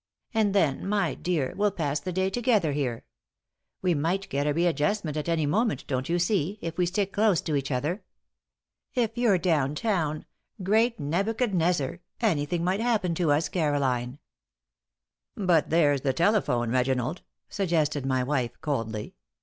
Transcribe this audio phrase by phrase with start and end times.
[0.33, 3.05] And then, my dear, we'll pass the day together here.
[3.83, 7.39] We might get a readjustment at any moment, don't you see, if we stick close
[7.41, 8.01] to each other.
[8.95, 10.25] If you're down town
[10.63, 11.99] great Nebuchadnezzar!
[12.19, 14.17] anything might happen to us, Caroline."
[15.37, 19.13] "But there's the telephone, Reginald," suggested my wife, coldly.